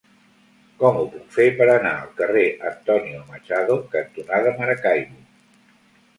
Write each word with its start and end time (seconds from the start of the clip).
Com 0.77 0.95
ho 1.01 1.03
puc 1.15 1.27
fer 1.35 1.45
per 1.59 1.67
anar 1.73 1.91
al 1.97 2.15
carrer 2.21 2.47
Antonio 2.71 3.21
Machado 3.29 3.77
cantonada 3.93 4.57
Maracaibo? 4.59 5.23